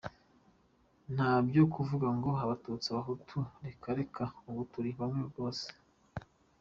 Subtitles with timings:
[1.13, 5.65] Nta byo kuvuga ngo abatutsi, abahutu reka reka ubu turi bamwe rwose.